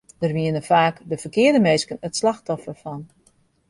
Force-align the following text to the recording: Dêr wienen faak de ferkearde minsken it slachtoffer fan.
Dêr 0.19 0.33
wienen 0.37 0.67
faak 0.71 0.95
de 1.09 1.17
ferkearde 1.23 1.61
minsken 1.67 2.03
it 2.07 2.17
slachtoffer 2.19 2.75
fan. 2.83 3.01